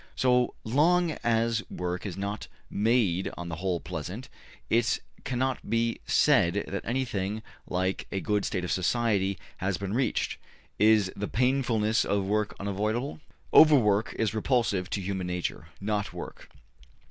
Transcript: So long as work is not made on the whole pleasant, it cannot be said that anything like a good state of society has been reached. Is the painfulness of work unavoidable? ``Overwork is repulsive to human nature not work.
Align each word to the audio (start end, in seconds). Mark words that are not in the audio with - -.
So 0.15 0.55
long 0.63 1.11
as 1.23 1.61
work 1.69 2.07
is 2.07 2.17
not 2.17 2.47
made 2.71 3.29
on 3.37 3.49
the 3.49 3.57
whole 3.57 3.79
pleasant, 3.79 4.29
it 4.67 4.99
cannot 5.25 5.69
be 5.69 6.01
said 6.07 6.63
that 6.69 6.81
anything 6.85 7.43
like 7.67 8.07
a 8.11 8.19
good 8.19 8.43
state 8.43 8.63
of 8.63 8.71
society 8.71 9.37
has 9.57 9.77
been 9.77 9.93
reached. 9.93 10.39
Is 10.79 11.13
the 11.15 11.27
painfulness 11.27 12.03
of 12.03 12.25
work 12.25 12.55
unavoidable? 12.59 13.19
``Overwork 13.53 14.13
is 14.15 14.33
repulsive 14.33 14.89
to 14.89 15.01
human 15.01 15.27
nature 15.27 15.67
not 15.79 16.13
work. 16.13 16.49